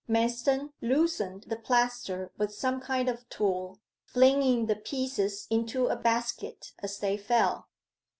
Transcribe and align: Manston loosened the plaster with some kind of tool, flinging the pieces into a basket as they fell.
Manston 0.09 0.71
loosened 0.81 1.43
the 1.43 1.55
plaster 1.55 2.31
with 2.35 2.51
some 2.51 2.79
kind 2.81 3.07
of 3.07 3.29
tool, 3.29 3.77
flinging 4.07 4.65
the 4.65 4.75
pieces 4.75 5.45
into 5.51 5.89
a 5.89 5.95
basket 5.95 6.71
as 6.79 6.97
they 6.97 7.17
fell. 7.17 7.69